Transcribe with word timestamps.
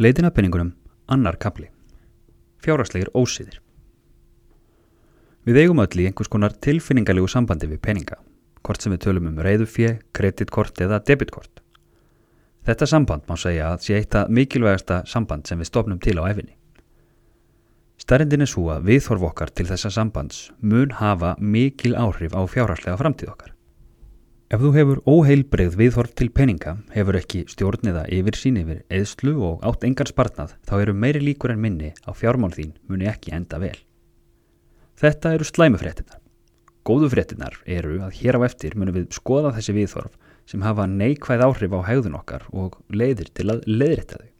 Leitin 0.00 0.24
að 0.24 0.38
penningunum, 0.38 0.68
annar 1.12 1.36
kapli. 1.36 1.66
Fjárhagslegir 2.64 3.10
ósýðir. 3.12 3.58
Við 5.44 5.58
eigum 5.60 5.82
öll 5.84 6.00
í 6.00 6.06
einhvers 6.08 6.30
konar 6.32 6.54
tilfinningalegu 6.64 7.28
sambandi 7.28 7.68
við 7.68 7.82
peninga, 7.84 8.16
hvort 8.64 8.80
sem 8.80 8.94
við 8.94 9.02
tölum 9.04 9.28
um 9.28 9.42
reyðufjö, 9.44 9.98
kreditkort 10.16 10.80
eða 10.80 11.02
debitkort. 11.04 11.60
Þetta 12.64 12.88
samband 12.88 13.28
má 13.28 13.36
segja 13.36 13.68
að 13.74 13.84
sé 13.84 13.98
eitt 13.98 14.16
að 14.16 14.32
mikilvægasta 14.32 15.02
samband 15.12 15.44
sem 15.44 15.60
við 15.60 15.68
stofnum 15.68 16.00
til 16.00 16.16
á 16.16 16.24
efinni. 16.24 16.56
Starrendin 18.00 18.46
er 18.46 18.48
svo 18.48 18.70
að 18.72 18.88
viðhorf 18.88 19.28
okkar 19.28 19.52
til 19.52 19.68
þessa 19.68 19.92
sambands 19.92 20.46
mun 20.62 20.96
hafa 21.02 21.36
mikil 21.36 21.92
áhrif 22.00 22.32
á 22.32 22.40
fjárhagslega 22.48 22.96
framtíð 22.96 23.34
okkar. 23.36 23.51
Ef 24.52 24.60
þú 24.60 24.70
hefur 24.74 24.98
óheilbreyð 25.08 25.76
viðhorf 25.80 26.10
til 26.12 26.26
peninga, 26.28 26.74
hefur 26.92 27.16
ekki 27.16 27.46
stjórn 27.48 27.88
eða 27.88 28.02
yfir 28.12 28.36
sín 28.36 28.58
yfir 28.60 28.82
eðslu 28.92 29.32
og 29.48 29.64
átt 29.64 29.86
engan 29.88 30.10
spartnað, 30.10 30.52
þá 30.68 30.74
eru 30.82 30.92
meiri 30.92 31.22
líkur 31.24 31.54
en 31.54 31.62
minni 31.62 31.94
á 32.04 32.12
fjármál 32.12 32.52
þín 32.52 32.74
muni 32.84 33.08
ekki 33.08 33.32
enda 33.32 33.62
vel. 33.62 33.78
Þetta 35.00 35.32
eru 35.38 35.48
slæmufréttinar. 35.48 36.20
Góðu 36.84 37.08
fréttinar 37.14 37.56
eru 37.64 37.96
að 38.04 38.20
hér 38.20 38.36
á 38.36 38.40
eftir 38.44 38.76
munum 38.76 39.00
við 39.00 39.08
skoða 39.16 39.56
þessi 39.56 39.78
viðhorf 39.78 40.20
sem 40.44 40.68
hafa 40.68 40.84
neikvæð 41.00 41.48
áhrif 41.48 41.72
á 41.72 41.80
hegðun 41.88 42.20
okkar 42.20 42.44
og 42.52 42.76
leiðir 42.92 43.32
til 43.32 43.48
að 43.54 43.64
leiðrætta 43.64 44.20
þau. 44.20 44.30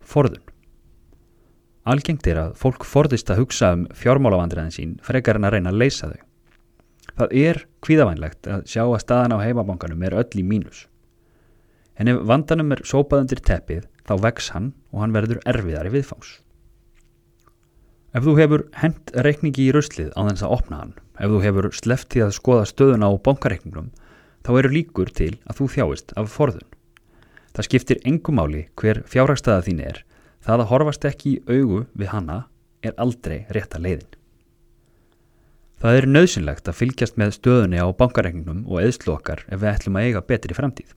Forðun. 0.00 0.44
Algengt 1.84 2.24
er 2.32 2.40
að 2.40 2.56
fólk 2.56 2.88
forðist 2.88 3.28
að 3.28 3.44
hugsa 3.44 3.74
um 3.76 3.84
fjármálavandræðin 3.92 4.72
sín 4.72 5.00
frekar 5.04 5.36
en 5.36 5.44
að 5.44 5.58
reyna 5.58 5.74
að 5.74 5.84
leysa 5.84 6.08
þau. 6.08 6.23
Það 7.12 7.34
er 7.44 7.60
kvíðavænlegt 7.84 8.48
að 8.50 8.64
sjá 8.70 8.82
að 8.84 9.00
staðan 9.02 9.36
á 9.36 9.44
heimabankanum 9.44 10.04
er 10.06 10.16
öll 10.22 10.40
í 10.40 10.44
mínus. 10.46 10.86
En 12.00 12.10
ef 12.10 12.22
vandanum 12.26 12.72
er 12.74 12.82
sópað 12.88 13.26
undir 13.26 13.42
teppið 13.44 13.84
þá 14.08 14.14
vex 14.24 14.50
hann 14.54 14.72
og 14.90 15.04
hann 15.04 15.14
verður 15.14 15.42
erfiðari 15.46 15.92
viðfáns. 15.94 16.38
Ef 18.14 18.22
þú 18.22 18.34
hefur 18.38 18.64
hent 18.78 19.12
reikningi 19.26 19.68
í 19.68 19.74
ruslið 19.74 20.12
á 20.14 20.20
þess 20.28 20.46
að 20.46 20.56
opna 20.56 20.80
hann, 20.80 20.94
ef 21.18 21.30
þú 21.32 21.42
hefur 21.42 21.70
sleftið 21.74 22.26
að 22.28 22.36
skoða 22.36 22.66
stöðuna 22.70 23.10
á 23.10 23.12
bankareikningum, 23.26 23.88
þá 24.46 24.50
eru 24.60 24.70
líkur 24.70 25.10
til 25.10 25.32
að 25.50 25.60
þú 25.60 25.68
þjáist 25.76 26.14
af 26.18 26.30
forðun. 26.30 26.68
Það 27.54 27.68
skiptir 27.68 28.02
engum 28.06 28.38
máli 28.38 28.66
hver 28.78 29.02
fjárhagstæða 29.10 29.66
þín 29.66 29.82
er, 29.86 30.02
það 30.42 30.62
að 30.62 30.70
horfast 30.70 31.08
ekki 31.10 31.34
í 31.34 31.42
augu 31.50 31.84
við 31.94 32.12
hanna 32.14 32.38
er 32.86 32.94
aldrei 33.02 33.44
rétta 33.54 33.82
leiðin. 33.82 34.10
Það 35.84 35.98
er 35.98 36.06
nöðsynlegt 36.08 36.68
að 36.70 36.76
fylgjast 36.78 37.18
með 37.20 37.32
stöðunni 37.36 37.76
á 37.76 37.84
bankareikningum 37.92 38.62
og 38.64 38.78
eðslu 38.80 39.18
okkar 39.18 39.42
ef 39.52 39.58
við 39.60 39.68
ætlum 39.68 39.96
að 40.00 40.06
eiga 40.06 40.22
betri 40.24 40.54
framtíð. 40.56 40.92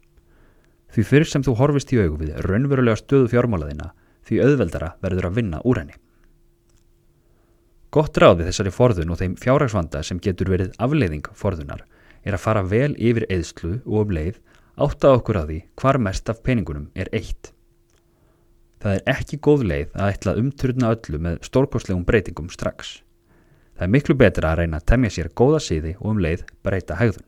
Því 0.96 1.04
fyrir 1.10 1.28
sem 1.28 1.44
þú 1.44 1.56
horfist 1.60 1.90
í 1.92 1.98
augu 2.00 2.22
við 2.22 2.38
raunverulega 2.46 3.02
stöðu 3.02 3.28
fjármálaðina 3.34 3.90
því 4.30 4.38
auðveldara 4.46 4.94
verður 5.04 5.28
að 5.28 5.40
vinna 5.42 5.60
úr 5.68 5.82
henni. 5.82 5.98
Gott 7.92 8.16
ráð 8.16 8.38
við 8.40 8.48
þessari 8.54 8.72
forðun 8.78 9.12
og 9.12 9.20
þeim 9.20 9.34
fjárhagsvanda 9.42 10.04
sem 10.08 10.22
getur 10.24 10.54
verið 10.54 10.78
afleiðing 10.80 11.28
forðunar 11.36 11.84
er 12.24 12.38
að 12.38 12.44
fara 12.46 12.64
vel 12.64 12.94
yfir 12.96 13.26
eðslu 13.28 13.82
og 13.84 14.06
um 14.06 14.14
leið 14.16 14.40
átta 14.88 15.12
okkur 15.18 15.42
að 15.42 15.52
því 15.52 15.58
hvar 15.82 16.00
mest 16.08 16.32
af 16.32 16.40
peningunum 16.48 16.88
er 16.96 17.12
eitt. 17.12 17.52
Það 18.80 18.96
er 19.02 19.12
ekki 19.18 19.42
góð 19.44 19.68
leið 19.68 20.00
að 20.00 20.14
ætla 20.14 20.38
umturna 20.40 20.94
öllu 20.96 21.22
með 21.28 21.44
stórkostlegum 21.50 22.08
breytingum 22.08 22.48
strax. 22.56 23.02
Það 23.78 23.86
er 23.86 23.94
miklu 23.94 24.16
betra 24.18 24.52
að 24.52 24.64
reyna 24.64 24.80
að 24.80 24.88
temja 24.90 25.14
sér 25.14 25.28
góða 25.38 25.60
síði 25.62 25.94
og 26.00 26.16
um 26.16 26.22
leið 26.24 26.44
breyta 26.66 26.98
hægðun. 26.98 27.26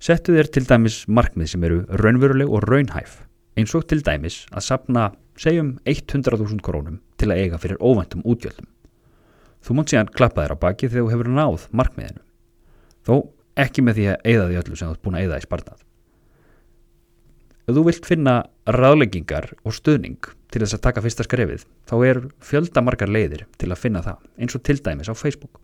Settu 0.00 0.34
þér 0.36 0.50
til 0.52 0.64
dæmis 0.68 0.98
markmið 1.08 1.52
sem 1.52 1.64
eru 1.64 1.80
raunveruleg 2.00 2.48
og 2.48 2.66
raunhæf, 2.68 3.18
eins 3.56 3.72
og 3.76 3.86
til 3.88 4.00
dæmis 4.04 4.42
að 4.52 4.66
sapna, 4.68 5.10
segjum, 5.40 5.74
100.000 5.88 6.60
krónum 6.64 7.00
til 7.20 7.30
að 7.32 7.42
eiga 7.44 7.60
fyrir 7.60 7.80
óvæntum 7.80 8.24
útgjöldum. 8.28 8.68
Þú 9.60 9.76
mátt 9.76 9.92
síðan 9.92 10.12
klappa 10.12 10.44
þér 10.44 10.56
á 10.56 10.62
baki 10.62 10.88
þegar 10.88 11.04
þú 11.04 11.12
hefur 11.14 11.32
náð 11.36 11.68
markmiðinu. 11.76 12.24
Þó 13.04 13.14
ekki 13.60 13.84
með 13.84 14.00
því 14.00 14.08
að 14.12 14.28
eiga 14.28 14.48
því 14.48 14.60
öllu 14.62 14.76
sem 14.76 14.88
þú 14.88 14.96
ert 14.96 15.04
búin 15.04 15.18
að 15.18 15.24
eiga 15.26 15.40
í 15.40 15.46
spartnað. 15.48 15.82
Ef 17.70 17.76
þú 17.76 17.82
vilt 17.86 18.06
finna 18.08 18.32
ráðleggingar 18.66 19.44
og 19.62 19.74
stuðning 19.76 20.24
til 20.50 20.64
þess 20.64 20.74
að 20.74 20.80
taka 20.88 21.02
fyrsta 21.04 21.22
skrefið 21.22 21.66
þá 21.86 21.92
er 22.08 22.18
fjöldamargar 22.42 23.10
leiðir 23.14 23.44
til 23.62 23.68
að 23.70 23.78
finna 23.78 24.00
það 24.02 24.24
eins 24.42 24.56
og 24.58 24.64
til 24.66 24.74
dæmis 24.82 25.10
á 25.12 25.14
Facebook. 25.14 25.60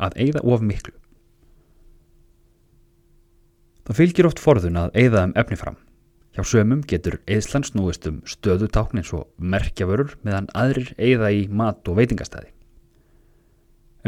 Að 0.00 0.16
eigða 0.24 0.40
of 0.48 0.64
miklu. 0.64 0.94
Það 3.84 4.00
fylgir 4.00 4.30
oft 4.30 4.40
forðun 4.40 4.80
að 4.80 4.96
eigða 4.96 5.26
um 5.28 5.36
efni 5.44 5.60
fram. 5.60 5.76
Hjá 6.32 6.48
sömum 6.54 6.80
getur 6.88 7.18
eðslan 7.28 7.68
snúist 7.68 8.08
um 8.08 8.22
stöðutákn 8.24 9.02
eins 9.02 9.12
og 9.12 9.28
merkjavörur 9.36 10.16
meðan 10.24 10.48
aðrir 10.56 10.94
eigða 10.96 11.28
í 11.28 11.44
mat 11.52 11.84
og 11.92 12.00
veitingastæði. 12.00 12.48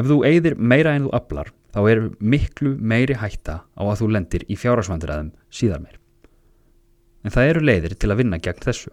Ef 0.01 0.09
þú 0.09 0.23
eigðir 0.25 0.57
meira 0.57 0.97
en 0.97 1.11
þú 1.11 1.15
aflar 1.21 1.53
þá 1.76 1.81
er 1.92 2.03
miklu 2.25 2.72
meiri 2.81 3.20
hætta 3.20 3.60
á 3.69 3.82
að 3.84 3.98
þú 4.00 4.10
lendir 4.16 4.48
í 4.48 4.56
fjárasvandræðum 4.56 5.34
síðar 5.53 5.84
meir 5.84 6.00
en 7.26 7.34
það 7.34 7.50
eru 7.50 7.64
leiðir 7.66 7.97
til 7.98 8.12
að 8.12 8.20
vinna 8.20 8.38
gegn 8.38 8.62
þessu. 8.62 8.92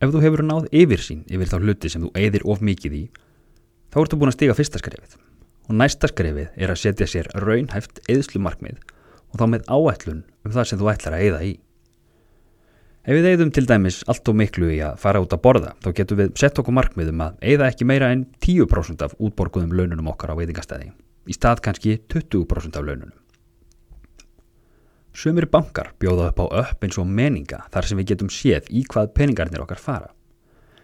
Ef 0.00 0.10
þú 0.10 0.22
hefur 0.24 0.42
náð 0.42 0.66
yfir 0.74 1.02
sín 1.04 1.20
yfir 1.30 1.50
þá 1.52 1.58
hluti 1.60 1.90
sem 1.92 2.02
þú 2.02 2.10
eigðir 2.18 2.46
of 2.50 2.62
mikið 2.66 2.96
í, 2.98 3.02
þá 3.92 3.98
ertu 4.02 4.18
búin 4.18 4.32
að 4.32 4.38
stiga 4.38 4.56
fyrsta 4.58 4.80
skrefið 4.82 5.18
og 5.70 5.76
næsta 5.78 6.10
skrefið 6.10 6.48
er 6.58 6.72
að 6.72 6.80
setja 6.82 7.06
sér 7.10 7.30
raunhæft 7.44 8.02
eðslu 8.10 8.42
markmið 8.42 8.80
og 9.30 9.38
þá 9.38 9.44
með 9.52 9.68
áætlun 9.70 10.24
um 10.42 10.54
það 10.56 10.70
sem 10.70 10.80
þú 10.80 10.90
ætlar 10.90 11.16
að 11.16 11.26
eigða 11.26 11.42
í. 11.46 11.52
Ef 13.00 13.16
við 13.16 13.30
eigðum 13.30 13.50
til 13.56 13.64
dæmis 13.64 14.02
allt 14.12 14.28
og 14.28 14.36
miklu 14.36 14.66
í 14.74 14.78
að 14.84 14.98
fara 15.00 15.22
út 15.24 15.32
að 15.32 15.40
borða, 15.46 15.70
þá 15.80 15.88
getum 15.96 16.18
við 16.18 16.34
sett 16.36 16.58
okkur 16.60 16.74
markmiðum 16.76 17.22
að 17.24 17.38
eigða 17.40 17.68
ekki 17.72 17.86
meira 17.88 18.10
en 18.12 18.26
10% 18.44 19.04
af 19.06 19.14
útborguðum 19.16 19.72
laununum 19.72 20.10
okkar 20.12 20.34
á 20.36 20.38
veitingastæði, 20.40 20.90
í 21.24 21.32
stað 21.32 21.62
kannski 21.64 21.94
20% 22.12 22.76
af 22.76 22.84
laununum. 22.84 23.16
Sumir 25.16 25.48
bankar 25.48 25.94
bjóða 25.98 26.28
upp 26.28 26.42
á 26.44 26.46
upp 26.60 26.84
eins 26.84 26.98
og 27.00 27.08
meninga 27.08 27.62
þar 27.72 27.88
sem 27.88 27.98
við 27.98 28.12
getum 28.12 28.28
séð 28.30 28.68
í 28.68 28.82
hvað 28.84 29.14
peningarnir 29.16 29.64
okkar 29.64 29.80
fara. 29.80 30.10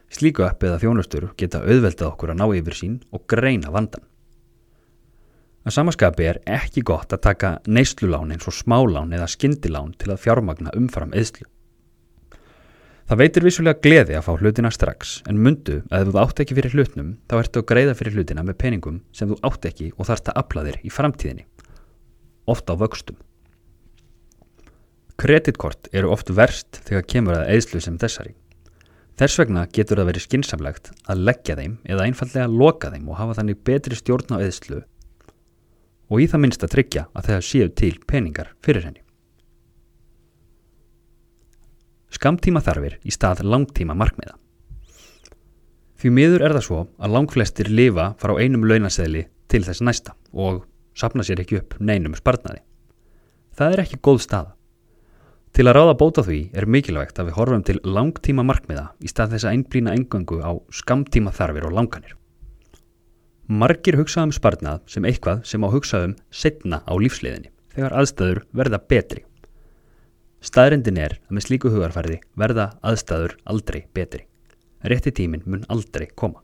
Slíku 0.09 0.47
upp 0.47 0.65
eða 0.65 0.81
þjónustur 0.81 1.28
geta 1.37 1.60
auðveldað 1.66 2.09
okkur 2.09 2.33
að 2.33 2.41
ná 2.41 2.47
yfir 2.56 2.78
sín 2.78 2.94
og 3.12 3.27
greina 3.28 3.71
vandan. 3.75 4.06
Að 5.66 5.77
samaskapi 5.77 6.27
er 6.31 6.41
ekki 6.47 6.81
gott 6.87 7.12
að 7.12 7.25
taka 7.27 7.53
neyslulán 7.66 8.33
eins 8.33 8.48
og 8.48 8.56
smálán 8.56 9.12
eða 9.12 9.28
skindilán 9.28 9.93
til 9.98 10.15
að 10.15 10.22
fjármagna 10.25 10.72
umfram 10.78 11.12
eðslu. 11.12 11.44
Það 13.06 13.21
veitir 13.21 13.44
vissulega 13.47 13.78
gleði 13.84 14.17
að 14.19 14.25
fá 14.27 14.33
hlutina 14.34 14.71
strax 14.75 15.11
en 15.31 15.37
mundu 15.39 15.77
að 15.94 16.00
ef 16.00 16.09
þú 16.09 16.19
átt 16.25 16.41
ekki 16.43 16.56
fyrir 16.59 16.72
hlutnum 16.75 17.12
þá 17.31 17.34
ertu 17.39 17.61
að 17.61 17.69
greiða 17.71 17.93
fyrir 17.94 18.17
hlutina 18.17 18.43
með 18.43 18.56
peningum 18.65 18.97
sem 19.15 19.31
þú 19.31 19.37
átt 19.47 19.69
ekki 19.71 19.93
og 19.94 20.09
þarfst 20.09 20.33
að 20.33 20.41
afla 20.43 20.65
þér 20.67 20.78
í 20.83 20.91
framtíðinni. 20.91 21.47
Ofta 22.50 22.75
á 22.75 22.81
vöxtum. 22.83 23.21
Kreditkort 25.22 25.87
eru 25.95 26.11
oft 26.16 26.34
verst 26.34 26.83
þegar 26.89 27.06
kemur 27.15 27.39
að 27.39 27.55
eðslu 27.55 27.84
sem 27.87 28.03
þessari. 28.03 28.34
Þess 29.16 29.39
vegna 29.39 29.69
getur 29.71 30.03
það 30.03 30.11
verið 30.11 30.27
skinsamlegt 30.27 30.93
að 31.06 31.25
leggja 31.31 31.61
þeim 31.62 31.78
eða 31.87 32.11
einfallega 32.11 32.50
loka 32.50 32.91
þeim 32.91 33.06
og 33.06 33.21
hafa 33.22 33.39
þannig 33.39 33.62
betri 33.71 34.03
stjórn 34.03 34.34
á 34.34 34.43
eðslu 34.43 34.83
og 36.11 36.22
í 36.22 36.27
það 36.27 36.43
minnst 36.43 36.66
að 36.66 36.75
tryggja 36.75 37.06
að 37.15 37.31
það 37.31 37.50
séu 37.55 37.71
til 37.71 37.97
peningar 38.03 38.56
fyrir 38.66 38.91
henni. 38.91 39.06
Skamtíma 42.16 42.62
þarfir 42.65 42.97
í 43.04 43.12
stað 43.12 43.43
langtíma 43.44 43.97
markmiða. 43.99 44.38
Því 46.00 46.12
miður 46.12 46.44
er 46.47 46.54
það 46.56 46.65
svo 46.65 46.81
að 46.97 47.15
langflestir 47.16 47.69
lifa 47.72 48.10
fara 48.21 48.37
á 48.37 48.41
einum 48.41 48.65
launaseðli 48.69 49.27
til 49.53 49.62
þess 49.66 49.84
næsta 49.84 50.15
og 50.32 50.65
sapna 50.97 51.25
sér 51.27 51.43
ekki 51.43 51.60
upp 51.60 51.77
neinum 51.81 52.16
spartnaði. 52.16 52.62
Það 53.56 53.72
er 53.72 53.83
ekki 53.84 54.01
góð 54.04 54.22
staða. 54.24 54.53
Til 55.57 55.65
að 55.65 55.77
ráða 55.78 55.97
bóta 55.97 56.24
því 56.24 56.41
er 56.53 56.68
mikilvægt 56.68 57.21
að 57.21 57.30
við 57.30 57.36
horfum 57.39 57.65
til 57.65 57.78
langtíma 57.84 58.45
markmiða 58.45 58.91
í 59.01 59.09
stað 59.09 59.36
þess 59.36 59.48
að 59.48 59.57
einblýna 59.57 59.95
engöngu 59.97 60.41
á 60.45 60.53
skamtíma 60.68 61.33
þarfir 61.36 61.68
og 61.68 61.77
langanir. 61.78 62.13
Margir 63.48 63.97
hugsaðum 63.97 64.34
sparnað 64.36 64.83
sem 64.91 65.04
eitthvað 65.09 65.45
sem 65.48 65.65
á 65.65 65.68
hugsaðum 65.72 66.16
setna 66.28 66.83
á 66.84 66.92
lífsliðinni 66.97 67.53
þegar 67.72 67.97
aðstæður 68.01 68.42
verða 68.57 68.80
betri. 68.84 69.24
Staðrindin 70.47 70.98
er 71.03 71.16
að 71.16 71.34
með 71.34 71.47
slíku 71.48 71.71
hugarfærði 71.75 72.21
verða 72.39 72.69
aðstæður 72.87 73.34
aldrei 73.51 73.81
betri. 73.97 74.27
Rétti 74.87 75.10
tímin 75.10 75.43
mun 75.47 75.65
aldrei 75.72 76.07
koma. 76.15 76.43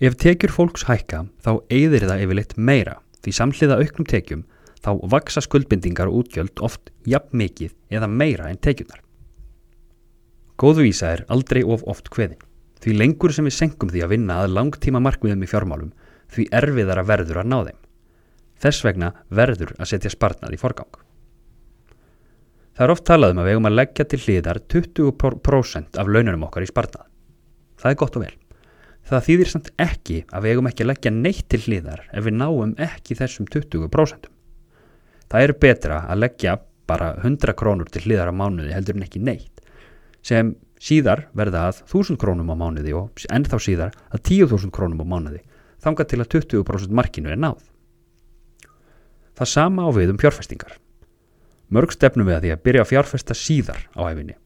Ef 0.00 0.16
tekjur 0.20 0.54
fólks 0.54 0.86
hækka 0.88 1.26
þá 1.44 1.50
eigðir 1.68 2.08
það 2.08 2.24
yfirleitt 2.24 2.56
meira 2.56 2.96
því 3.24 3.34
samhliða 3.38 3.78
auknum 3.82 4.08
tekjum 4.08 4.46
þá 4.84 4.90
vaksa 5.12 5.44
skuldbindingar 5.44 6.08
og 6.10 6.24
útgjöld 6.24 6.64
oft 6.64 6.90
jafn 7.08 7.36
mikið 7.40 7.76
eða 7.92 8.08
meira 8.08 8.48
en 8.48 8.60
tekjunar. 8.60 9.00
Góðvísa 10.60 11.12
er 11.12 11.24
aldrei 11.28 11.62
of 11.64 11.84
oft 11.90 12.08
hveðin. 12.14 12.40
Því 12.80 12.98
lengur 13.00 13.32
sem 13.32 13.48
við 13.48 13.56
senkum 13.58 13.92
því 13.92 14.04
að 14.04 14.12
vinna 14.16 14.42
að 14.42 14.52
langtíma 14.56 15.00
markmiðum 15.02 15.44
í 15.44 15.48
fjármálum, 15.50 15.94
því 16.32 16.50
erfiðara 16.52 17.04
verður 17.08 17.40
að 17.42 17.50
ná 17.50 17.58
þeim. 17.68 17.80
Þess 18.64 18.84
vegna 18.84 19.14
verður 19.28 19.74
að 19.78 19.90
setja 19.92 20.12
sparnað 20.12 20.56
í 20.56 20.60
forgang. 20.60 21.03
Það 22.74 22.86
er 22.86 22.92
oft 22.94 23.04
talað 23.06 23.34
um 23.34 23.40
að 23.40 23.46
við 23.46 23.54
eigum 23.54 23.68
að 23.68 23.76
leggja 23.78 24.04
til 24.10 24.18
hliðar 24.24 24.58
20% 24.74 25.98
af 26.00 26.08
laununum 26.10 26.46
okkar 26.48 26.64
í 26.66 26.70
sparnað. 26.70 27.06
Það 27.78 27.90
er 27.92 27.98
gott 28.00 28.18
og 28.18 28.24
vel. 28.24 28.34
Það 29.04 29.26
þýðir 29.28 29.50
samt 29.52 29.70
ekki 29.84 30.18
að 30.32 30.44
við 30.44 30.54
eigum 30.54 30.68
ekki 30.70 30.84
að 30.84 30.90
leggja 30.90 31.12
neitt 31.14 31.48
til 31.52 31.60
hliðar 31.66 32.02
ef 32.10 32.24
við 32.24 32.38
náum 32.40 32.74
ekki 32.82 33.18
þessum 33.18 33.46
20%. 33.52 34.30
Það 35.30 35.46
er 35.46 35.54
betra 35.60 36.00
að 36.08 36.22
leggja 36.24 36.56
bara 36.88 37.14
100 37.22 37.54
krónur 37.58 37.90
til 37.92 38.04
hliðar 38.04 38.32
á 38.32 38.34
mánuði 38.34 38.74
heldur 38.74 38.98
en 38.98 39.06
ekki 39.06 39.22
neitt 39.22 39.62
sem 40.24 40.54
síðar 40.80 41.28
verða 41.36 41.68
að 41.70 41.82
1000 41.86 42.18
krónum 42.20 42.52
á 42.52 42.56
mánuði 42.58 42.94
og 42.96 43.24
ennþá 43.32 43.60
síðar 43.60 43.96
að 44.10 44.24
10.000 44.34 44.72
krónum 44.74 45.04
á 45.04 45.06
mánuði 45.14 45.42
þanga 45.84 46.06
til 46.08 46.20
að 46.20 46.30
20% 46.38 46.96
markinu 46.96 47.32
er 47.32 47.40
náð. 47.40 47.60
Það 49.34 49.50
sama 49.50 49.84
á 49.84 49.90
við 49.92 50.14
um 50.14 50.20
fjárfestingar. 50.20 50.78
Mörg 51.74 51.90
stefnum 51.90 52.28
við 52.28 52.36
að 52.36 52.44
því 52.44 52.50
að 52.54 52.64
byrja 52.68 52.82
að 52.84 52.90
fjárfesta 52.92 53.34
síðar 53.34 53.80
á 53.98 54.00
æfinni, 54.06 54.36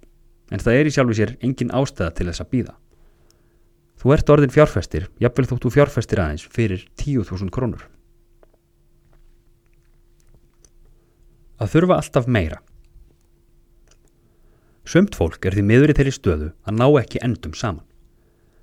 en 0.49 0.63
það 0.63 0.79
er 0.79 0.89
í 0.89 0.93
sjálfu 0.95 1.17
sér 1.19 1.35
engin 1.45 1.73
ástæða 1.77 2.15
til 2.17 2.29
þess 2.31 2.45
að 2.45 2.53
býða. 2.55 2.75
Þú 3.99 4.13
ert 4.15 4.31
orðin 4.33 4.55
fjárfestir, 4.55 5.09
jafnvel 5.21 5.49
þóttu 5.51 5.73
fjárfestir 5.75 6.23
aðeins 6.23 6.47
fyrir 6.55 6.87
10.000 7.03 7.51
krónur. 7.53 7.83
Að 11.59 11.73
þurfa 11.75 11.99
alltaf 11.99 12.31
meira. 12.31 12.63
Sömt 14.89 15.19
fólk 15.19 15.45
er 15.45 15.59
því 15.59 15.67
miður 15.69 15.93
í 15.93 15.99
þeirri 15.99 16.15
stöðu 16.15 16.49
að 16.65 16.79
ná 16.79 16.87
ekki 17.03 17.21
endum 17.27 17.53
saman. 17.59 17.85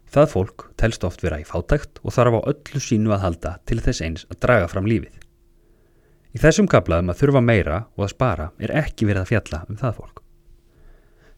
Það 0.09 0.31
fólk 0.31 0.65
telst 0.79 1.03
oft 1.03 1.21
vera 1.21 1.41
í 1.41 1.45
fátækt 1.45 1.99
og 2.01 2.15
þarf 2.15 2.39
á 2.39 2.47
öllu 2.53 2.81
sínu 2.81 3.11
að 3.13 3.23
halda 3.27 3.53
til 3.67 3.81
þess 3.83 4.01
eins 4.05 4.25
að 4.31 4.39
draga 4.47 4.71
fram 4.71 4.87
lífið. 4.89 5.24
Í 6.35 6.39
þessum 6.43 6.67
kaplaðum 6.67 7.13
að 7.13 7.19
þurfa 7.21 7.41
meira 7.47 7.75
og 7.95 8.05
að 8.05 8.11
spara 8.11 8.45
er 8.59 8.73
ekki 8.75 9.07
verið 9.07 9.21
að 9.21 9.29
fjalla 9.29 9.59
um 9.69 9.77
það 9.79 9.99
fólk. 10.01 10.17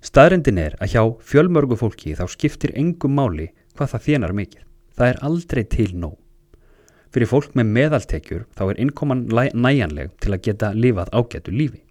Staðrendin 0.02 0.62
er 0.62 0.78
að 0.82 0.94
hjá 0.94 1.02
fjölmörgu 1.30 1.78
fólki 1.78 2.16
þá 2.18 2.24
skiptir 2.34 2.74
engum 2.78 3.14
máli 3.18 3.52
hvað 3.78 3.92
það 3.92 4.08
þjenar 4.08 4.34
mikið. 4.40 4.64
Það 4.98 5.12
er 5.12 5.20
aldrei 5.28 5.64
til 5.70 5.92
nóg. 5.94 6.16
Fyrir 7.14 7.30
fólk 7.30 7.54
með 7.58 7.70
meðaltekjur 7.76 8.48
þá 8.58 8.64
er 8.66 8.80
innkoman 8.84 9.22
næjanleg 9.54 10.16
til 10.22 10.34
að 10.34 10.42
geta 10.48 10.72
lifað 10.74 11.14
ágætu 11.14 11.54
lífi. 11.54 11.84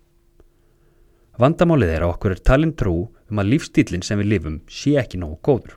Vandamálið 1.38 1.92
er 1.92 2.06
að 2.06 2.14
okkur 2.14 2.34
er 2.34 2.42
talin 2.42 2.74
trú 2.74 2.96
um 3.30 3.42
að 3.42 3.52
lífstílinn 3.52 4.02
sem 4.06 4.18
við 4.18 4.32
lifum 4.32 4.58
sé 4.66 4.96
ekki 4.98 5.20
nógu 5.20 5.38
góður. 5.46 5.76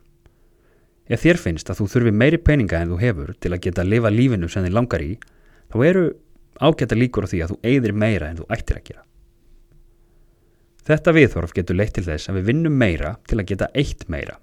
Ef 1.06 1.22
þér 1.22 1.40
finnst 1.42 1.70
að 1.70 1.82
þú 1.82 1.86
þurfi 1.94 2.14
meiri 2.14 2.42
peninga 2.42 2.82
en 2.82 2.90
þú 2.90 2.98
hefur 3.04 3.32
til 3.38 3.54
að 3.54 3.62
geta 3.68 3.86
lifa 3.86 4.10
lífinu 4.10 4.50
sem 4.50 4.66
þið 4.66 4.76
langar 4.76 5.04
í, 5.04 5.14
þá 5.70 5.78
eru 5.86 6.04
ágæta 6.58 6.98
líkur 6.98 7.26
á 7.26 7.30
því 7.30 7.40
að 7.44 7.52
þú 7.52 7.58
eigðir 7.70 7.94
meira 7.94 8.30
en 8.30 8.40
þú 8.40 8.46
ættir 8.50 8.80
að 8.80 8.86
gera. 8.90 9.04
Þetta 10.90 11.14
viðhorf 11.14 11.52
getur 11.54 11.76
leitt 11.78 11.94
til 11.94 12.06
þess 12.06 12.30
að 12.30 12.40
við 12.40 12.48
vinnum 12.50 12.78
meira 12.80 13.12
til 13.28 13.38
að 13.38 13.48
geta 13.52 13.68
eitt 13.76 14.08
meira. 14.10 14.40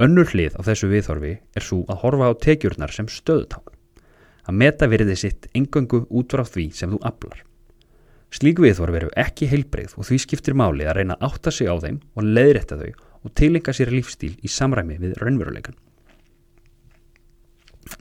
Önnur 0.00 0.30
hlið 0.32 0.56
á 0.56 0.60
þessu 0.64 0.88
viðhorfi 0.88 1.34
er 1.36 1.66
svo 1.66 1.82
að 1.90 2.00
horfa 2.04 2.30
á 2.30 2.40
tekjurnar 2.40 2.94
sem 2.94 3.10
stöðutál. 3.10 3.66
Að 4.48 4.56
meta 4.62 4.88
veriði 4.88 5.18
sitt 5.20 5.50
engöngu 5.52 6.06
út 6.08 6.32
frá 6.32 6.46
því 6.48 6.70
sem 6.72 6.94
þú 6.94 7.02
aflar. 7.04 7.42
Slík 8.30 8.62
viðhorf 8.62 8.96
eru 8.96 9.10
ekki 9.18 9.50
heilbreyð 9.50 9.98
og 9.98 10.06
því 10.06 10.18
skiptir 10.22 10.56
máli 10.56 10.86
að 10.86 11.00
reyna 11.00 11.18
að 11.18 11.26
átta 11.28 11.52
sig 11.52 11.68
á 11.68 11.76
þeim 11.82 12.00
og 12.14 12.26
leiðrætta 12.30 12.78
þau 12.80 12.90
og 13.20 13.32
tilenga 13.36 13.74
sér 13.76 13.90
lífstíl 13.92 14.36
í 14.40 14.48
samræmi 14.48 14.96
við 15.02 15.16
raunveruleikan. 15.20 15.76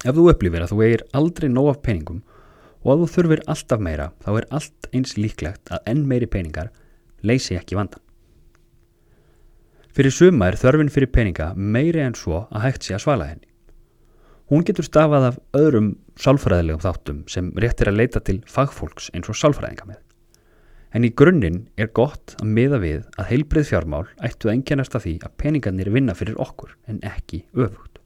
Ef 0.06 0.16
þú 0.16 0.30
upplifir 0.32 0.64
að 0.64 0.72
þú 0.72 0.84
eigir 0.86 1.04
aldrei 1.18 1.50
nóg 1.50 1.74
af 1.74 1.82
peningum 1.84 2.22
og 2.84 2.92
að 2.94 3.02
þú 3.02 3.08
þurfir 3.16 3.42
alltaf 3.52 3.82
meira 3.84 4.12
þá 4.24 4.30
er 4.36 4.48
allt 4.60 4.90
eins 4.96 5.18
líklegt 5.20 5.72
að 5.74 5.92
enn 5.92 6.06
meiri 6.08 6.30
peningar 6.32 6.72
leysi 7.26 7.58
ekki 7.60 7.78
vandan. 7.80 8.02
Fyrir 9.96 10.14
suma 10.16 10.48
er 10.48 10.58
þörfin 10.60 10.92
fyrir 10.94 11.12
peninga 11.12 11.52
meiri 11.58 12.04
en 12.06 12.16
svo 12.16 12.46
að 12.48 12.66
hægt 12.68 12.86
sé 12.86 12.96
að 12.96 13.04
svala 13.04 13.32
henni. 13.32 13.48
Hún 14.50 14.64
getur 14.66 14.88
stafað 14.88 15.28
af 15.28 15.40
öðrum 15.58 15.90
sálfræðilegum 16.18 16.82
þáttum 16.82 17.24
sem 17.30 17.52
réttir 17.60 17.92
að 17.92 18.00
leita 18.00 18.22
til 18.24 18.40
fagfólks 18.50 19.12
eins 19.14 19.30
og 19.30 19.38
sálfræðinga 19.38 19.90
með. 19.90 20.00
En 20.96 21.06
í 21.06 21.12
grunninn 21.14 21.68
er 21.78 21.92
gott 21.94 22.34
að 22.40 22.50
miða 22.56 22.80
við 22.82 23.04
að 23.20 23.30
heilbrið 23.30 23.68
fjármál 23.70 24.08
ættu 24.26 24.50
að 24.50 24.56
engjannast 24.56 24.96
að 24.98 25.06
því 25.06 25.16
að 25.28 25.36
peningarnir 25.44 25.92
vinna 25.94 26.16
fyrir 26.18 26.40
okkur 26.42 26.74
en 26.90 27.04
ekki 27.06 27.44
öfugt. 27.54 27.99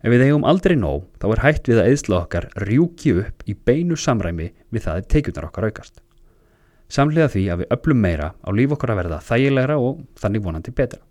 Ef 0.00 0.08
við 0.08 0.22
eigum 0.30 0.46
aldrei 0.48 0.78
nóg 0.80 1.02
þá 1.20 1.26
er 1.28 1.42
hægt 1.44 1.66
við 1.68 1.78
að 1.82 1.90
eðsla 1.90 2.20
okkar 2.22 2.46
rjúki 2.64 3.12
upp 3.20 3.42
í 3.44 3.52
beinu 3.52 3.98
samræmi 4.00 4.46
við 4.72 4.86
það 4.86 5.00
að 5.00 5.08
teikjurnar 5.12 5.48
okkar 5.50 5.66
aukast. 5.68 6.00
Samlega 6.88 7.28
því 7.34 7.42
að 7.52 7.60
við 7.60 7.74
öllum 7.76 8.00
meira 8.00 8.30
á 8.40 8.48
líf 8.56 8.72
okkar 8.74 8.94
að 8.94 9.00
verða 9.02 9.18
þægilegra 9.26 9.76
og 9.76 9.98
þannig 10.22 10.44
vonandi 10.46 10.72
betra. 10.78 11.02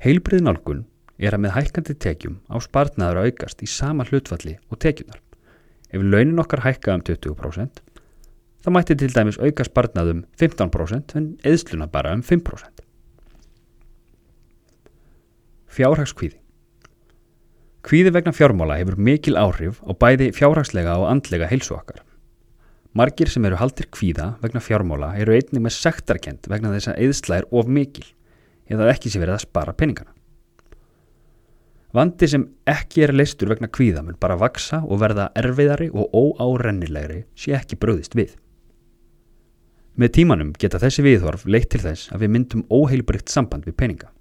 Heilbrið 0.00 0.44
nálgun 0.46 0.80
er 1.20 1.36
að 1.36 1.42
með 1.44 1.54
hækkandi 1.58 1.96
tekjum 2.00 2.38
á 2.48 2.56
spartnaður 2.64 3.20
að 3.20 3.28
aukast 3.28 3.60
í 3.60 3.68
sama 3.68 4.06
hlutfalli 4.08 4.56
og 4.72 4.80
tekjurnar. 4.80 5.20
Ef 5.92 6.00
launin 6.00 6.40
okkar 6.40 6.64
hækka 6.64 6.96
um 6.96 7.04
20% 7.04 7.82
þá 8.64 8.70
mætti 8.72 8.96
til 8.96 9.10
dæmis 9.12 9.36
auka 9.36 9.68
spartnaðum 9.68 10.24
15% 10.40 11.12
en 11.20 11.28
eðsluna 11.44 11.90
bara 11.92 12.16
um 12.16 12.24
5%. 12.24 12.80
Fjárhagskvíði 15.74 16.40
Kvíði 17.84 18.14
vegna 18.16 18.32
fjármála 18.32 18.78
hefur 18.80 18.96
mikil 18.96 19.36
áhrif 19.36 19.82
á 19.84 19.92
bæði 19.92 20.30
fjárhagslega 20.32 20.96
og 21.02 21.10
andlega 21.10 21.50
heilsu 21.50 21.74
okkar. 21.76 22.00
Margir 22.96 23.28
sem 23.28 23.44
eru 23.44 23.58
haldir 23.60 23.90
kvíða 23.92 24.30
vegna 24.40 24.62
fjármála 24.64 25.10
eru 25.20 25.34
einnig 25.36 25.60
með 25.66 25.74
sektarkend 25.76 26.48
vegna 26.48 26.70
þess 26.72 26.92
að 26.92 27.00
eðsla 27.04 27.40
er 27.42 27.48
of 27.52 27.68
mikil 27.68 28.06
eða 28.72 28.88
ekki 28.94 29.12
sé 29.12 29.20
verið 29.20 29.36
að 29.36 29.44
spara 29.44 29.74
peningana. 29.76 30.14
Vandi 31.94 32.30
sem 32.30 32.48
ekki 32.66 33.04
er 33.04 33.12
leistur 33.14 33.52
vegna 33.52 33.68
kvíða 33.68 34.00
mun 34.06 34.16
bara 34.22 34.38
vaksa 34.40 34.80
og 34.88 35.02
verða 35.04 35.28
erfiðari 35.36 35.90
og 35.92 36.16
óárennilegri 36.16 37.20
sé 37.36 37.52
ekki 37.58 37.76
bröðist 37.76 38.16
við. 38.16 38.32
Með 40.00 40.16
tímanum 40.16 40.56
geta 40.58 40.80
þessi 40.80 41.04
viðhorf 41.04 41.44
leitt 41.44 41.68
til 41.70 41.84
þess 41.84 42.08
að 42.16 42.24
við 42.24 42.32
myndum 42.38 42.64
óheilbrygt 42.72 43.28
samband 43.30 43.68
við 43.68 43.76
peninga. 43.78 44.13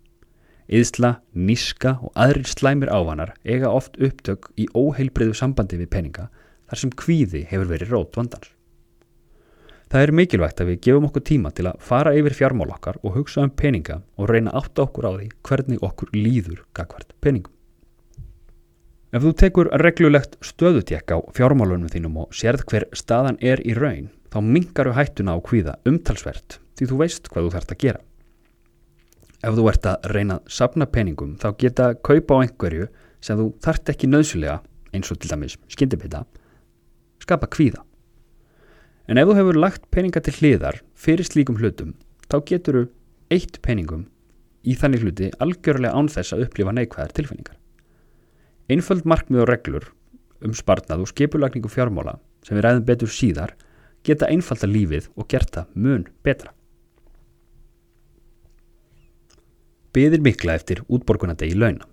Íðsla, 0.71 1.17
níska 1.35 1.97
og 1.99 2.13
aðrir 2.15 2.47
slæmir 2.47 2.91
ávanar 2.93 3.33
eiga 3.43 3.71
oft 3.73 3.97
upptök 3.99 4.47
í 4.55 4.69
óheilbreyðu 4.71 5.35
sambandi 5.35 5.79
við 5.81 5.89
peninga 5.91 6.29
þar 6.69 6.79
sem 6.79 6.93
kvíði 6.95 7.41
hefur 7.49 7.67
verið 7.73 7.91
rót 7.91 8.15
vandans. 8.15 8.53
Það 9.91 10.05
er 10.05 10.13
mikilvægt 10.17 10.61
að 10.63 10.69
við 10.71 10.79
gefum 10.87 11.07
okkur 11.09 11.25
tíma 11.27 11.51
til 11.53 11.67
að 11.69 11.81
fara 11.83 12.13
yfir 12.17 12.33
fjármál 12.37 12.71
okkar 12.71 12.95
og 13.03 13.17
hugsa 13.17 13.43
um 13.43 13.51
peninga 13.51 13.99
og 14.17 14.31
reyna 14.31 14.55
átt 14.55 14.79
okkur 14.79 15.05
á 15.05 15.11
því 15.19 15.27
hvernig 15.45 15.83
okkur 15.83 16.15
líður 16.15 16.63
gagvart 16.73 17.11
peningum. 17.21 17.51
Ef 19.13 19.21
þú 19.21 19.33
tekur 19.37 19.69
reglulegt 19.83 20.39
stöðutek 20.41 21.11
á 21.13 21.21
fjármálunum 21.35 21.91
þínum 21.91 22.23
og 22.23 22.33
sérð 22.33 22.63
hver 22.71 22.87
staðan 22.97 23.37
er 23.43 23.61
í 23.61 23.75
raun, 23.77 24.09
þá 24.33 24.39
mingar 24.41 24.89
þú 24.89 24.95
hættuna 24.97 25.37
á 25.37 25.39
kvíða 25.45 25.77
umtalsvert 25.85 26.57
því 26.79 26.89
þú 26.89 27.03
veist 27.03 27.29
hvað 27.29 27.45
þú 27.45 27.53
þarfst 27.53 27.75
að 27.75 27.81
gera 27.83 28.01
ef 29.43 29.57
þú 29.57 29.65
ert 29.71 29.87
að 29.89 30.05
reyna 30.13 30.37
að 30.39 30.53
sapna 30.57 30.87
peningum 30.87 31.35
þá 31.41 31.47
geta 31.59 31.89
að 31.89 31.99
kaupa 32.07 32.39
á 32.39 32.43
einhverju 32.45 32.87
sem 33.23 33.39
þú 33.39 33.47
þart 33.63 33.91
ekki 33.93 34.09
nöðsulega 34.09 34.61
eins 34.95 35.11
og 35.11 35.19
til 35.19 35.31
dæmis 35.31 35.57
skyndibita 35.71 36.23
skapa 37.23 37.49
kvíða. 37.51 37.83
En 39.07 39.19
ef 39.19 39.27
þú 39.27 39.35
hefur 39.39 39.59
lagt 39.59 39.89
peninga 39.91 40.23
til 40.23 40.35
hliðar 40.37 40.79
fyrir 40.95 41.27
slíkum 41.27 41.59
hlutum 41.59 41.95
þá 42.29 42.37
getur 42.47 42.79
þú 42.79 42.85
eitt 43.35 43.59
peningum 43.65 44.07
í 44.63 44.77
þannig 44.79 45.03
hluti 45.03 45.31
algjörlega 45.43 45.91
án 45.91 46.11
þess 46.11 46.35
að 46.35 46.47
upplifa 46.47 46.75
neikvæðar 46.75 47.15
tilfinningar. 47.17 47.59
Einföld 48.71 49.03
markmið 49.03 49.43
og 49.43 49.49
reglur 49.51 49.89
um 50.43 50.55
sparnað 50.55 51.03
og 51.03 51.11
skipulagningu 51.11 51.71
fjármála 51.71 52.17
sem 52.47 52.55
við 52.55 52.67
ræðum 52.67 52.87
betur 52.87 53.11
síðar 53.11 53.55
geta 54.07 54.31
einfalda 54.31 54.67
lífið 54.67 55.09
og 55.15 55.27
gert 55.31 55.51
það 55.55 55.75
mun 55.75 56.07
betra 56.23 56.55
byðir 59.93 60.23
mikla 60.25 60.57
eftir 60.57 60.81
útborgunadegi 60.89 61.57
launa. 61.57 61.87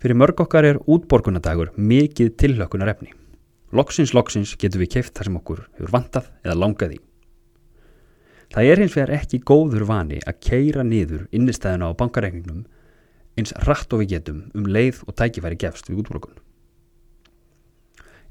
Fyrir 0.00 0.16
mörg 0.16 0.40
okkar 0.40 0.64
er 0.64 0.78
útborgunadagur 0.88 1.74
mikið 1.76 2.32
tilhlökunar 2.40 2.88
efni. 2.94 3.10
Loksins, 3.76 4.14
loksins 4.16 4.54
getur 4.58 4.80
við 4.82 4.94
keift 4.96 5.12
þar 5.14 5.28
sem 5.28 5.38
okkur 5.38 5.64
hefur 5.76 5.92
vantað 5.94 6.30
eða 6.42 6.56
langað 6.58 6.94
í. 6.96 7.00
Það 8.50 8.70
er 8.70 8.82
hins 8.82 8.96
vegar 8.96 9.12
ekki 9.14 9.42
góður 9.46 9.84
vani 9.86 10.18
að 10.26 10.40
keira 10.42 10.82
niður 10.82 11.28
innistæðuna 11.30 11.92
á 11.92 11.98
bankareikningnum 12.00 12.64
eins 13.38 13.52
rætt 13.66 13.92
og 13.94 14.02
við 14.02 14.16
getum 14.16 14.40
um 14.56 14.66
leið 14.66 15.04
og 15.06 15.14
tækifæri 15.20 15.60
gefst 15.60 15.90
við 15.90 16.02
útborgun. 16.02 16.34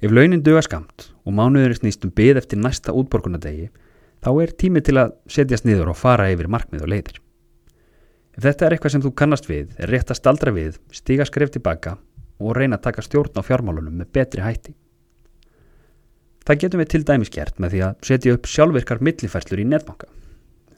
Ef 0.01 0.11
launin 0.11 0.43
döga 0.43 0.65
skamt 0.65 1.09
og 1.23 1.35
mánuður 1.35 1.75
er 1.75 1.79
snýst 1.79 2.03
um 2.07 2.11
byð 2.15 2.41
eftir 2.41 2.59
næsta 2.59 2.95
útborgunadegi 2.95 3.69
þá 4.23 4.29
er 4.43 4.57
tími 4.59 4.83
til 4.83 4.99
að 4.99 5.15
setjast 5.31 5.67
niður 5.67 5.93
og 5.93 5.99
fara 6.01 6.27
yfir 6.33 6.51
markmið 6.51 6.83
og 6.87 6.91
leiðir. 6.95 7.19
Ef 8.39 8.45
þetta 8.45 8.65
er 8.65 8.73
eitthvað 8.77 8.93
sem 8.93 9.01
þú 9.03 9.09
kannast 9.19 9.49
við, 9.49 9.71
er 9.75 9.91
rétt 9.91 10.13
að 10.13 10.15
staldra 10.15 10.51
við, 10.55 10.77
stíga 10.95 11.25
skref 11.27 11.49
tilbaka 11.51 11.97
og 12.39 12.53
reyna 12.55 12.77
að 12.77 12.85
taka 12.85 13.03
stjórn 13.03 13.35
á 13.35 13.43
fjármálunum 13.43 13.97
með 13.99 14.13
betri 14.15 14.39
hætti. 14.39 14.71
Það 16.47 16.61
getum 16.61 16.79
við 16.79 16.87
til 16.93 17.01
dæmis 17.09 17.31
gert 17.35 17.59
með 17.59 17.73
því 17.73 17.81
að 17.83 18.05
setja 18.07 18.35
upp 18.37 18.47
sjálfvirkar 18.47 19.01
millifærslur 19.03 19.59
í 19.59 19.65
netbanka. 19.67 20.07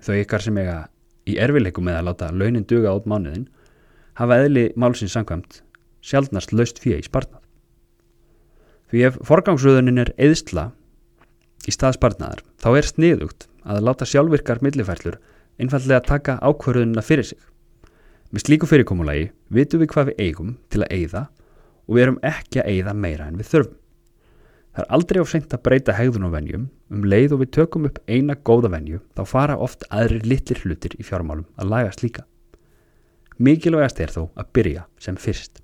Þau 0.01 0.15
ykkar 0.23 0.41
sem 0.41 0.57
eiga 0.57 0.79
í 1.29 1.35
erfileikum 1.37 1.85
með 1.85 1.99
að 1.99 2.07
láta 2.07 2.31
launin 2.33 2.65
duga 2.65 2.95
át 2.95 3.05
mánuðin 3.05 3.45
hafa 4.17 4.39
eðli 4.41 4.65
málsins 4.73 5.13
sangkvæmt 5.13 5.61
sjálfnast 6.01 6.55
löst 6.57 6.81
fyrir 6.81 7.03
í 7.03 7.05
spartnað. 7.05 7.45
Því 8.89 9.05
ef 9.11 9.21
forgangsröðunin 9.29 10.01
er 10.01 10.15
eðsla 10.17 10.71
í 11.69 11.77
stað 11.77 11.99
spartnaðar 11.99 12.41
þá 12.57 12.69
er 12.73 12.89
sniðugt 12.89 13.47
að 13.69 13.85
láta 13.85 14.09
sjálfvirkar 14.09 14.65
millifærslur 14.65 15.21
einfallega 15.61 16.01
taka 16.09 16.39
ákvörðunina 16.41 17.05
fyrir 17.05 17.29
sig. 17.35 17.50
Með 18.31 18.45
slíku 18.45 18.67
fyrirkomulagi 18.69 19.25
vitum 19.51 19.81
við 19.81 19.89
hvað 19.91 20.09
við 20.09 20.21
eigum 20.23 20.51
til 20.71 20.85
að 20.85 20.93
eigða 20.95 21.21
og 21.83 21.95
við 21.97 22.03
erum 22.05 22.19
ekki 22.23 22.61
að 22.61 22.69
eigða 22.71 22.93
meira 22.95 23.25
en 23.27 23.39
við 23.39 23.49
þurfum. 23.51 23.77
Það 24.71 24.83
er 24.85 24.93
aldrei 24.95 25.19
of 25.19 25.31
seint 25.31 25.51
að 25.51 25.63
breyta 25.65 25.95
hegðun 25.97 26.27
og 26.29 26.31
venjum, 26.31 26.69
um 26.95 27.03
leið 27.03 27.35
og 27.35 27.41
við 27.41 27.49
tökum 27.57 27.89
upp 27.89 27.99
eina 28.07 28.37
góða 28.39 28.71
venju 28.71 29.01
þá 29.17 29.21
fara 29.27 29.57
oft 29.59 29.83
aðri 29.91 30.21
litlir 30.23 30.61
hlutir 30.63 30.95
í 30.95 31.03
fjármálum 31.03 31.43
að 31.59 31.73
lagast 31.73 32.05
líka. 32.05 32.23
Mikilvægast 33.35 33.99
er 33.99 34.15
þó 34.15 34.21
að 34.39 34.47
byrja 34.55 34.85
sem 35.01 35.19
fyrst. 35.19 35.59